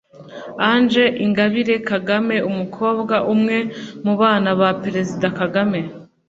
[0.69, 3.57] Ange Ingabire Kagame umukobwa umwe
[4.05, 5.79] mu bana ba Perezida Kagame